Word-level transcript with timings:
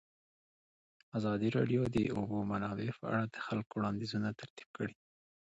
ازادي 1.17 1.49
راډیو 1.57 1.81
د 1.89 1.89
د 1.95 1.97
اوبو 2.15 2.37
منابع 2.51 2.89
په 2.99 3.03
اړه 3.13 3.23
د 3.33 3.37
خلکو 3.45 3.71
وړاندیزونه 3.75 4.29
ترتیب 4.39 4.69
کړي. 4.77 4.95